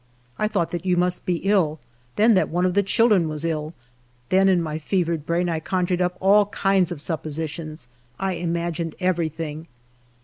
[0.39, 1.79] I thought that you must be ill;
[2.15, 3.75] then, that one of the children was ill;
[4.29, 7.87] then, in my fevered brain, I conjured up all kinds of suppositions,—
[8.29, 9.67] I imagined everything.